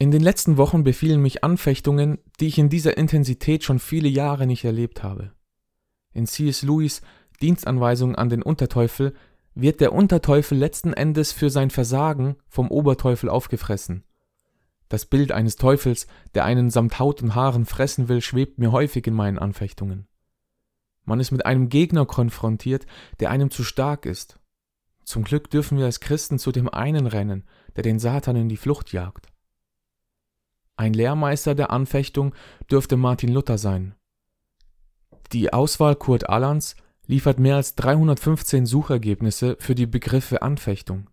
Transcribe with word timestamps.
In 0.00 0.12
den 0.12 0.22
letzten 0.22 0.56
Wochen 0.56 0.84
befielen 0.84 1.20
mich 1.20 1.42
Anfechtungen, 1.42 2.18
die 2.38 2.46
ich 2.46 2.58
in 2.58 2.68
dieser 2.68 2.96
Intensität 2.96 3.64
schon 3.64 3.80
viele 3.80 4.08
Jahre 4.08 4.46
nicht 4.46 4.64
erlebt 4.64 5.02
habe. 5.02 5.32
In 6.12 6.26
C.S. 6.26 6.62
Lewis 6.62 7.02
Dienstanweisung 7.40 8.14
an 8.14 8.28
den 8.28 8.42
Unterteufel 8.42 9.14
wird 9.54 9.80
der 9.80 9.92
Unterteufel 9.92 10.56
letzten 10.56 10.92
Endes 10.92 11.32
für 11.32 11.50
sein 11.50 11.70
Versagen 11.70 12.36
vom 12.48 12.70
Oberteufel 12.70 13.28
aufgefressen. 13.28 14.04
Das 14.88 15.04
Bild 15.04 15.32
eines 15.32 15.56
Teufels, 15.56 16.06
der 16.34 16.44
einen 16.44 16.70
samt 16.70 17.00
Haut 17.00 17.20
und 17.20 17.34
Haaren 17.34 17.66
fressen 17.66 18.08
will, 18.08 18.22
schwebt 18.22 18.58
mir 18.58 18.70
häufig 18.70 19.04
in 19.08 19.14
meinen 19.14 19.38
Anfechtungen. 19.38 20.06
Man 21.04 21.18
ist 21.18 21.32
mit 21.32 21.44
einem 21.44 21.68
Gegner 21.68 22.06
konfrontiert, 22.06 22.86
der 23.18 23.30
einem 23.30 23.50
zu 23.50 23.64
stark 23.64 24.06
ist. 24.06 24.38
Zum 25.02 25.24
Glück 25.24 25.50
dürfen 25.50 25.76
wir 25.76 25.86
als 25.86 25.98
Christen 25.98 26.38
zu 26.38 26.52
dem 26.52 26.68
einen 26.68 27.06
rennen, 27.08 27.44
der 27.74 27.82
den 27.82 27.98
Satan 27.98 28.36
in 28.36 28.48
die 28.48 28.56
Flucht 28.56 28.92
jagt. 28.92 29.28
Ein 30.78 30.92
Lehrmeister 30.92 31.56
der 31.56 31.70
Anfechtung 31.70 32.36
dürfte 32.70 32.96
Martin 32.96 33.32
Luther 33.32 33.58
sein. 33.58 33.96
Die 35.32 35.52
Auswahl 35.52 35.96
Kurt 35.96 36.28
Allans 36.28 36.76
liefert 37.04 37.40
mehr 37.40 37.56
als 37.56 37.74
315 37.74 38.64
Suchergebnisse 38.64 39.56
für 39.58 39.74
die 39.74 39.86
Begriffe 39.86 40.40
Anfechtung. 40.40 41.10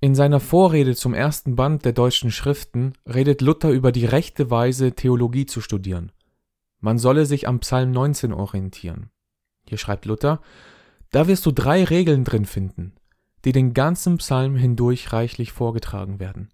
In 0.00 0.14
seiner 0.14 0.40
Vorrede 0.40 0.94
zum 0.94 1.14
ersten 1.14 1.56
Band 1.56 1.86
der 1.86 1.94
deutschen 1.94 2.30
Schriften 2.30 2.92
redet 3.06 3.40
Luther 3.40 3.70
über 3.70 3.92
die 3.92 4.04
rechte 4.04 4.50
Weise, 4.50 4.92
Theologie 4.92 5.46
zu 5.46 5.62
studieren. 5.62 6.12
Man 6.80 6.98
solle 6.98 7.24
sich 7.24 7.48
am 7.48 7.60
Psalm 7.60 7.92
19 7.92 8.34
orientieren. 8.34 9.08
Hier 9.66 9.78
schreibt 9.78 10.04
Luther, 10.04 10.42
da 11.12 11.28
wirst 11.28 11.46
du 11.46 11.50
drei 11.50 11.84
Regeln 11.84 12.24
drin 12.24 12.44
finden, 12.44 12.92
die 13.46 13.52
den 13.52 13.72
ganzen 13.72 14.18
Psalm 14.18 14.54
hindurch 14.54 15.14
reichlich 15.14 15.50
vorgetragen 15.52 16.20
werden. 16.20 16.50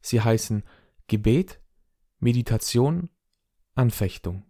Sie 0.00 0.22
heißen 0.22 0.62
Gebet, 1.06 1.58
Meditation, 2.22 3.08
Anfechtung. 3.74 4.44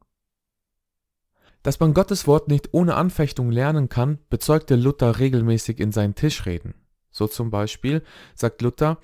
Dass 1.62 1.80
man 1.80 1.94
Gottes 1.94 2.26
Wort 2.26 2.48
nicht 2.48 2.74
ohne 2.74 2.96
Anfechtung 2.96 3.50
lernen 3.50 3.88
kann, 3.88 4.18
bezeugte 4.28 4.76
Luther 4.76 5.18
regelmäßig 5.18 5.80
in 5.80 5.90
seinen 5.90 6.14
Tischreden. 6.14 6.74
So 7.10 7.26
zum 7.26 7.50
Beispiel 7.50 8.02
sagt 8.34 8.60
Luther, 8.60 8.98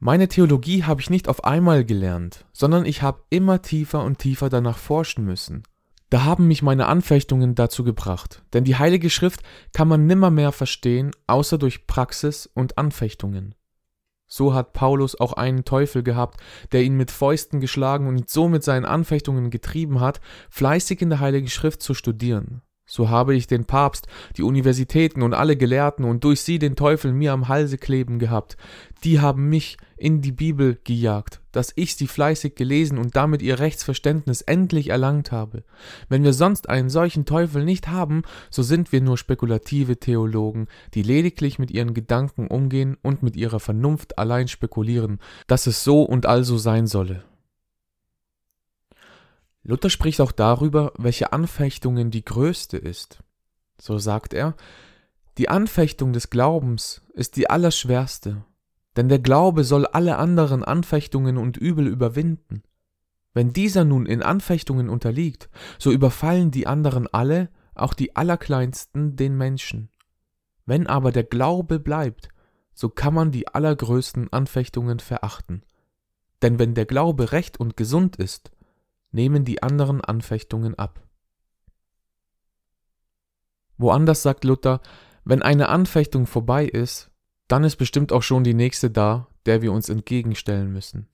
meine 0.00 0.26
Theologie 0.26 0.82
habe 0.82 1.00
ich 1.00 1.10
nicht 1.10 1.28
auf 1.28 1.44
einmal 1.44 1.84
gelernt, 1.84 2.44
sondern 2.52 2.86
ich 2.86 3.02
habe 3.02 3.22
immer 3.30 3.62
tiefer 3.62 4.02
und 4.02 4.18
tiefer 4.18 4.48
danach 4.48 4.78
forschen 4.78 5.24
müssen. 5.24 5.62
Da 6.10 6.24
haben 6.24 6.48
mich 6.48 6.60
meine 6.60 6.86
Anfechtungen 6.88 7.54
dazu 7.54 7.84
gebracht, 7.84 8.42
denn 8.52 8.64
die 8.64 8.76
Heilige 8.76 9.10
Schrift 9.10 9.44
kann 9.72 9.86
man 9.86 10.08
nimmermehr 10.08 10.50
verstehen, 10.50 11.12
außer 11.28 11.56
durch 11.56 11.86
Praxis 11.86 12.50
und 12.52 12.78
Anfechtungen. 12.78 13.54
So 14.34 14.54
hat 14.54 14.72
Paulus 14.72 15.20
auch 15.20 15.34
einen 15.34 15.66
Teufel 15.66 16.02
gehabt, 16.02 16.40
der 16.72 16.82
ihn 16.84 16.96
mit 16.96 17.10
Fäusten 17.10 17.60
geschlagen 17.60 18.06
und 18.06 18.30
so 18.30 18.48
mit 18.48 18.64
seinen 18.64 18.86
Anfechtungen 18.86 19.50
getrieben 19.50 20.00
hat, 20.00 20.22
fleißig 20.48 21.02
in 21.02 21.10
der 21.10 21.20
Heiligen 21.20 21.48
Schrift 21.48 21.82
zu 21.82 21.92
studieren. 21.92 22.62
So 22.92 23.08
habe 23.08 23.34
ich 23.34 23.46
den 23.46 23.64
Papst, 23.64 24.06
die 24.36 24.42
Universitäten 24.42 25.22
und 25.22 25.32
alle 25.32 25.56
Gelehrten 25.56 26.04
und 26.04 26.24
durch 26.24 26.42
sie 26.42 26.58
den 26.58 26.76
Teufel 26.76 27.14
mir 27.14 27.32
am 27.32 27.48
Halse 27.48 27.78
kleben 27.78 28.18
gehabt. 28.18 28.58
Die 29.02 29.18
haben 29.18 29.48
mich 29.48 29.78
in 29.96 30.20
die 30.20 30.30
Bibel 30.30 30.78
gejagt, 30.84 31.40
dass 31.52 31.72
ich 31.74 31.96
sie 31.96 32.06
fleißig 32.06 32.54
gelesen 32.54 32.98
und 32.98 33.16
damit 33.16 33.40
ihr 33.40 33.60
Rechtsverständnis 33.60 34.42
endlich 34.42 34.90
erlangt 34.90 35.32
habe. 35.32 35.64
Wenn 36.10 36.22
wir 36.22 36.34
sonst 36.34 36.68
einen 36.68 36.90
solchen 36.90 37.24
Teufel 37.24 37.64
nicht 37.64 37.88
haben, 37.88 38.24
so 38.50 38.62
sind 38.62 38.92
wir 38.92 39.00
nur 39.00 39.16
spekulative 39.16 39.96
Theologen, 39.96 40.66
die 40.92 41.02
lediglich 41.02 41.58
mit 41.58 41.70
ihren 41.70 41.94
Gedanken 41.94 42.46
umgehen 42.46 42.98
und 43.00 43.22
mit 43.22 43.36
ihrer 43.36 43.58
Vernunft 43.58 44.18
allein 44.18 44.48
spekulieren, 44.48 45.18
dass 45.46 45.66
es 45.66 45.82
so 45.82 46.02
und 46.02 46.26
also 46.26 46.58
sein 46.58 46.86
solle. 46.86 47.24
Luther 49.64 49.90
spricht 49.90 50.20
auch 50.20 50.32
darüber, 50.32 50.92
welche 50.96 51.32
Anfechtungen 51.32 52.10
die 52.10 52.24
größte 52.24 52.76
ist. 52.76 53.22
So 53.78 53.98
sagt 53.98 54.34
er, 54.34 54.56
die 55.38 55.48
Anfechtung 55.48 56.12
des 56.12 56.30
Glaubens 56.30 57.02
ist 57.14 57.36
die 57.36 57.48
allerschwerste, 57.48 58.44
denn 58.96 59.08
der 59.08 59.18
Glaube 59.18 59.64
soll 59.64 59.86
alle 59.86 60.16
anderen 60.16 60.62
Anfechtungen 60.62 61.38
und 61.38 61.56
Übel 61.56 61.86
überwinden. 61.86 62.62
Wenn 63.34 63.52
dieser 63.52 63.84
nun 63.84 64.04
in 64.04 64.22
Anfechtungen 64.22 64.90
unterliegt, 64.90 65.48
so 65.78 65.90
überfallen 65.90 66.50
die 66.50 66.66
anderen 66.66 67.06
alle, 67.06 67.48
auch 67.74 67.94
die 67.94 68.14
allerkleinsten, 68.14 69.16
den 69.16 69.36
Menschen. 69.38 69.88
Wenn 70.66 70.86
aber 70.86 71.12
der 71.12 71.24
Glaube 71.24 71.78
bleibt, 71.78 72.28
so 72.74 72.88
kann 72.88 73.14
man 73.14 73.30
die 73.30 73.48
allergrößten 73.48 74.32
Anfechtungen 74.32 75.00
verachten. 75.00 75.62
Denn 76.42 76.58
wenn 76.58 76.74
der 76.74 76.86
Glaube 76.86 77.32
recht 77.32 77.58
und 77.58 77.76
gesund 77.76 78.16
ist, 78.16 78.50
nehmen 79.12 79.44
die 79.44 79.62
anderen 79.62 80.00
Anfechtungen 80.00 80.74
ab. 80.78 81.06
Woanders 83.78 84.22
sagt 84.22 84.44
Luther, 84.44 84.80
wenn 85.24 85.42
eine 85.42 85.68
Anfechtung 85.68 86.26
vorbei 86.26 86.66
ist, 86.66 87.10
dann 87.48 87.64
ist 87.64 87.76
bestimmt 87.76 88.12
auch 88.12 88.22
schon 88.22 88.44
die 88.44 88.54
nächste 88.54 88.90
da, 88.90 89.28
der 89.46 89.62
wir 89.62 89.72
uns 89.72 89.88
entgegenstellen 89.88 90.72
müssen. 90.72 91.08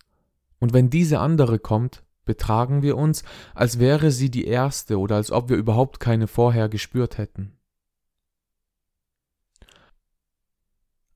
Und 0.60 0.72
wenn 0.72 0.90
diese 0.90 1.20
andere 1.20 1.58
kommt, 1.58 2.02
betragen 2.24 2.82
wir 2.82 2.96
uns, 2.96 3.22
als 3.54 3.78
wäre 3.78 4.10
sie 4.10 4.30
die 4.30 4.44
erste 4.44 4.98
oder 4.98 5.16
als 5.16 5.32
ob 5.32 5.48
wir 5.48 5.56
überhaupt 5.56 5.98
keine 5.98 6.26
vorher 6.26 6.68
gespürt 6.68 7.18
hätten. 7.18 7.58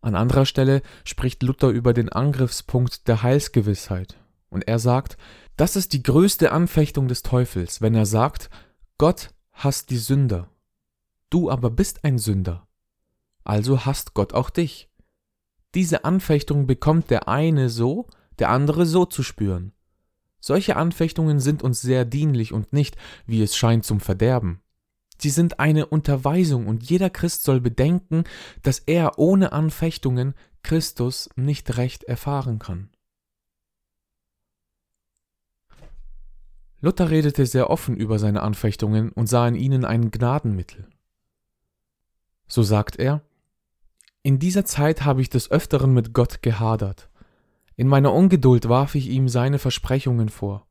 An 0.00 0.16
anderer 0.16 0.46
Stelle 0.46 0.82
spricht 1.04 1.42
Luther 1.42 1.68
über 1.68 1.92
den 1.92 2.08
Angriffspunkt 2.08 3.06
der 3.06 3.22
Heilsgewissheit, 3.22 4.16
und 4.48 4.66
er 4.66 4.78
sagt, 4.78 5.16
das 5.56 5.76
ist 5.76 5.92
die 5.92 6.02
größte 6.02 6.52
Anfechtung 6.52 7.08
des 7.08 7.22
Teufels, 7.22 7.80
wenn 7.80 7.94
er 7.94 8.06
sagt, 8.06 8.50
Gott 8.98 9.30
hasst 9.52 9.90
die 9.90 9.98
Sünder. 9.98 10.48
Du 11.30 11.50
aber 11.50 11.70
bist 11.70 12.04
ein 12.04 12.18
Sünder. 12.18 12.66
Also 13.44 13.84
hasst 13.84 14.14
Gott 14.14 14.32
auch 14.32 14.50
dich. 14.50 14.90
Diese 15.74 16.04
Anfechtung 16.04 16.66
bekommt 16.66 17.10
der 17.10 17.28
eine 17.28 17.68
so, 17.68 18.06
der 18.38 18.50
andere 18.50 18.86
so 18.86 19.04
zu 19.04 19.22
spüren. 19.22 19.72
Solche 20.40 20.76
Anfechtungen 20.76 21.40
sind 21.40 21.62
uns 21.62 21.80
sehr 21.80 22.04
dienlich 22.04 22.52
und 22.52 22.72
nicht, 22.72 22.96
wie 23.26 23.42
es 23.42 23.56
scheint, 23.56 23.84
zum 23.84 24.00
Verderben. 24.00 24.60
Sie 25.18 25.30
sind 25.30 25.60
eine 25.60 25.86
Unterweisung 25.86 26.66
und 26.66 26.82
jeder 26.82 27.08
Christ 27.10 27.44
soll 27.44 27.60
bedenken, 27.60 28.24
dass 28.62 28.80
er 28.80 29.18
ohne 29.18 29.52
Anfechtungen 29.52 30.34
Christus 30.64 31.30
nicht 31.36 31.76
recht 31.76 32.04
erfahren 32.04 32.58
kann. 32.58 32.90
Luther 36.82 37.10
redete 37.10 37.46
sehr 37.46 37.70
offen 37.70 37.96
über 37.96 38.18
seine 38.18 38.42
Anfechtungen 38.42 39.12
und 39.12 39.28
sah 39.28 39.46
in 39.46 39.54
ihnen 39.54 39.84
ein 39.84 40.10
Gnadenmittel. 40.10 40.88
So 42.48 42.64
sagt 42.64 42.96
er, 42.96 43.22
in 44.24 44.40
dieser 44.40 44.64
Zeit 44.64 45.04
habe 45.04 45.22
ich 45.22 45.30
des 45.30 45.50
Öfteren 45.50 45.94
mit 45.94 46.12
Gott 46.12 46.42
gehadert. 46.42 47.08
In 47.76 47.86
meiner 47.86 48.12
Ungeduld 48.12 48.68
warf 48.68 48.96
ich 48.96 49.08
ihm 49.08 49.28
seine 49.28 49.58
Versprechungen 49.58 50.28
vor. 50.28 50.66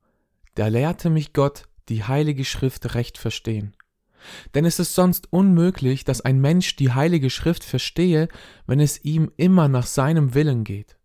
Da 0.56 0.68
lehrte 0.68 1.10
mich 1.10 1.32
Gott, 1.32 1.64
die 1.88 2.04
heilige 2.04 2.46
Schrift 2.46 2.94
recht 2.94 3.18
verstehen. 3.18 3.76
Denn 4.54 4.66
es 4.66 4.80
ist 4.80 4.96
sonst 4.96 5.32
unmöglich, 5.32 6.04
dass 6.04 6.22
ein 6.22 6.40
Mensch 6.40 6.76
die 6.76 6.92
heilige 6.92 7.30
Schrift 7.30 7.64
verstehe, 7.64 8.28
wenn 8.68 8.80
es 8.80 9.04
ihm 9.04 9.32
immer 9.38 9.68
nach 9.68 9.86
seinem 9.86 10.34
Willen 10.34 10.64
geht. 10.66 10.98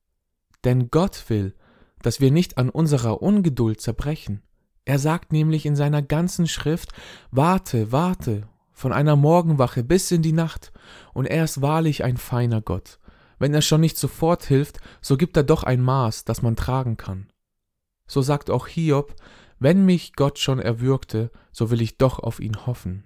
Denn 0.64 0.90
Gott 0.90 1.24
will, 1.28 1.54
dass 2.02 2.20
wir 2.20 2.30
nicht 2.30 2.58
an 2.58 2.70
unserer 2.70 3.22
Ungeduld 3.22 3.80
zerbrechen. 3.80 4.42
Er 4.86 5.00
sagt 5.00 5.32
nämlich 5.32 5.66
in 5.66 5.74
seiner 5.74 6.00
ganzen 6.00 6.46
Schrift, 6.46 6.92
warte, 7.32 7.90
warte, 7.90 8.48
von 8.72 8.92
einer 8.92 9.16
Morgenwache 9.16 9.82
bis 9.82 10.12
in 10.12 10.22
die 10.22 10.32
Nacht, 10.32 10.72
und 11.12 11.26
er 11.26 11.44
ist 11.44 11.60
wahrlich 11.60 12.04
ein 12.04 12.16
feiner 12.16 12.62
Gott. 12.62 13.00
Wenn 13.38 13.52
er 13.52 13.62
schon 13.62 13.80
nicht 13.80 13.98
sofort 13.98 14.44
hilft, 14.44 14.78
so 15.02 15.16
gibt 15.16 15.36
er 15.36 15.42
doch 15.42 15.64
ein 15.64 15.82
Maß, 15.82 16.24
das 16.24 16.40
man 16.40 16.54
tragen 16.54 16.96
kann. 16.96 17.28
So 18.06 18.22
sagt 18.22 18.48
auch 18.48 18.68
Hiob, 18.68 19.16
wenn 19.58 19.84
mich 19.84 20.14
Gott 20.14 20.38
schon 20.38 20.60
erwürgte, 20.60 21.32
so 21.50 21.70
will 21.70 21.80
ich 21.80 21.98
doch 21.98 22.20
auf 22.20 22.38
ihn 22.38 22.66
hoffen. 22.66 23.04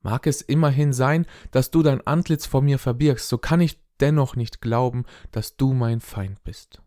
Mag 0.00 0.26
es 0.26 0.40
immerhin 0.40 0.94
sein, 0.94 1.26
dass 1.50 1.70
du 1.70 1.82
dein 1.82 2.06
Antlitz 2.06 2.46
vor 2.46 2.62
mir 2.62 2.78
verbirgst, 2.78 3.28
so 3.28 3.36
kann 3.36 3.60
ich 3.60 3.78
dennoch 4.00 4.36
nicht 4.36 4.62
glauben, 4.62 5.04
dass 5.32 5.56
du 5.56 5.74
mein 5.74 6.00
Feind 6.00 6.42
bist. 6.44 6.80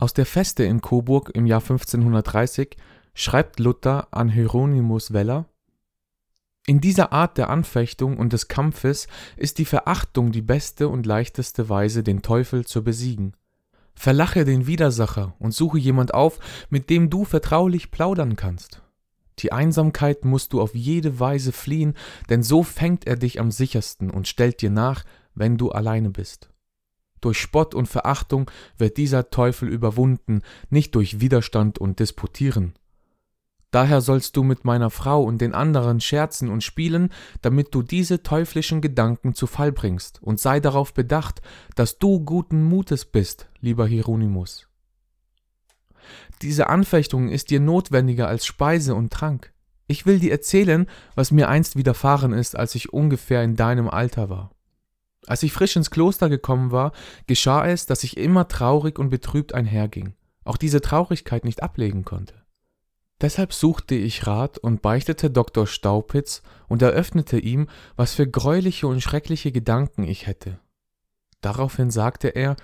Aus 0.00 0.14
der 0.14 0.26
Feste 0.26 0.62
in 0.62 0.80
Coburg 0.80 1.32
im 1.34 1.44
Jahr 1.44 1.60
1530 1.60 2.76
schreibt 3.14 3.58
Luther 3.58 4.06
an 4.12 4.28
Hieronymus 4.28 5.12
Weller 5.12 5.46
In 6.68 6.80
dieser 6.80 7.12
Art 7.12 7.36
der 7.36 7.50
Anfechtung 7.50 8.16
und 8.16 8.32
des 8.32 8.46
Kampfes 8.46 9.08
ist 9.36 9.58
die 9.58 9.64
Verachtung 9.64 10.30
die 10.30 10.40
beste 10.40 10.88
und 10.88 11.04
leichteste 11.04 11.68
Weise, 11.68 12.04
den 12.04 12.22
Teufel 12.22 12.64
zu 12.64 12.84
besiegen. 12.84 13.34
Verlache 13.92 14.44
den 14.44 14.68
Widersacher 14.68 15.34
und 15.40 15.52
suche 15.52 15.78
jemand 15.78 16.14
auf, 16.14 16.38
mit 16.70 16.90
dem 16.90 17.10
du 17.10 17.24
vertraulich 17.24 17.90
plaudern 17.90 18.36
kannst. 18.36 18.82
Die 19.40 19.50
Einsamkeit 19.50 20.24
musst 20.24 20.52
du 20.52 20.60
auf 20.60 20.76
jede 20.76 21.18
Weise 21.18 21.50
fliehen, 21.50 21.94
denn 22.28 22.44
so 22.44 22.62
fängt 22.62 23.04
er 23.08 23.16
dich 23.16 23.40
am 23.40 23.50
sichersten 23.50 24.10
und 24.10 24.28
stellt 24.28 24.62
dir 24.62 24.70
nach, 24.70 25.02
wenn 25.34 25.56
du 25.58 25.72
alleine 25.72 26.10
bist. 26.10 26.50
Durch 27.20 27.40
Spott 27.40 27.74
und 27.74 27.86
Verachtung 27.86 28.50
wird 28.76 28.96
dieser 28.96 29.30
Teufel 29.30 29.68
überwunden, 29.68 30.42
nicht 30.70 30.94
durch 30.94 31.20
Widerstand 31.20 31.78
und 31.78 32.00
Disputieren. 32.00 32.74
Daher 33.70 34.00
sollst 34.00 34.36
du 34.36 34.44
mit 34.44 34.64
meiner 34.64 34.88
Frau 34.88 35.22
und 35.22 35.42
den 35.42 35.52
anderen 35.52 36.00
scherzen 36.00 36.48
und 36.48 36.64
spielen, 36.64 37.10
damit 37.42 37.74
du 37.74 37.82
diese 37.82 38.22
teuflischen 38.22 38.80
Gedanken 38.80 39.34
zu 39.34 39.46
Fall 39.46 39.72
bringst, 39.72 40.22
und 40.22 40.40
sei 40.40 40.58
darauf 40.58 40.94
bedacht, 40.94 41.42
dass 41.76 41.98
du 41.98 42.20
guten 42.20 42.62
Mutes 42.62 43.04
bist, 43.04 43.48
lieber 43.60 43.86
Hieronymus. 43.86 44.68
Diese 46.40 46.68
Anfechtung 46.68 47.28
ist 47.28 47.50
dir 47.50 47.60
notwendiger 47.60 48.26
als 48.26 48.46
Speise 48.46 48.94
und 48.94 49.12
Trank. 49.12 49.52
Ich 49.86 50.06
will 50.06 50.18
dir 50.18 50.32
erzählen, 50.32 50.86
was 51.14 51.30
mir 51.30 51.48
einst 51.48 51.76
widerfahren 51.76 52.32
ist, 52.32 52.56
als 52.56 52.74
ich 52.74 52.92
ungefähr 52.92 53.42
in 53.42 53.56
deinem 53.56 53.88
Alter 53.88 54.30
war. 54.30 54.50
Als 55.28 55.42
ich 55.42 55.52
frisch 55.52 55.76
ins 55.76 55.90
Kloster 55.90 56.30
gekommen 56.30 56.72
war, 56.72 56.92
geschah 57.26 57.66
es, 57.66 57.84
dass 57.84 58.02
ich 58.02 58.16
immer 58.16 58.48
traurig 58.48 58.98
und 58.98 59.10
betrübt 59.10 59.54
einherging, 59.54 60.14
auch 60.42 60.56
diese 60.56 60.80
Traurigkeit 60.80 61.44
nicht 61.44 61.62
ablegen 61.62 62.04
konnte. 62.04 62.34
Deshalb 63.20 63.52
suchte 63.52 63.94
ich 63.94 64.26
Rat 64.26 64.56
und 64.58 64.80
beichtete 64.80 65.30
Dr. 65.30 65.66
Staupitz 65.66 66.42
und 66.66 66.80
eröffnete 66.80 67.38
ihm, 67.38 67.68
was 67.94 68.14
für 68.14 68.26
greuliche 68.26 68.86
und 68.86 69.02
schreckliche 69.02 69.52
Gedanken 69.52 70.04
ich 70.04 70.26
hätte. 70.26 70.60
Daraufhin 71.42 71.90
sagte 71.90 72.28
er, 72.28 72.56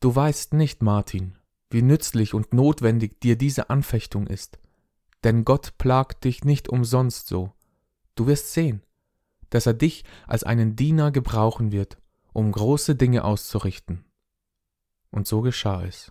Du 0.00 0.12
weißt 0.12 0.54
nicht, 0.54 0.82
Martin, 0.82 1.38
wie 1.70 1.82
nützlich 1.82 2.34
und 2.34 2.52
notwendig 2.52 3.20
dir 3.20 3.36
diese 3.36 3.70
Anfechtung 3.70 4.26
ist, 4.26 4.58
denn 5.22 5.44
Gott 5.44 5.78
plagt 5.78 6.24
dich 6.24 6.42
nicht 6.42 6.68
umsonst 6.68 7.28
so. 7.28 7.52
Du 8.16 8.26
wirst 8.26 8.52
sehen, 8.52 8.82
dass 9.52 9.66
er 9.66 9.74
dich 9.74 10.04
als 10.26 10.44
einen 10.44 10.76
Diener 10.76 11.10
gebrauchen 11.12 11.72
wird, 11.72 11.98
um 12.32 12.50
große 12.50 12.96
Dinge 12.96 13.24
auszurichten. 13.24 14.04
Und 15.10 15.26
so 15.26 15.42
geschah 15.42 15.84
es. 15.84 16.10